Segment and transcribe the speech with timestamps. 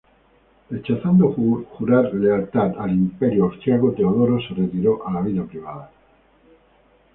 [0.71, 5.91] Rechazando jurar lealtad al Imperio austriaco, Teodoro se retiró a la vida privada.